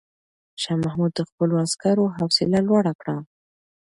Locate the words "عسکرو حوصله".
1.65-2.59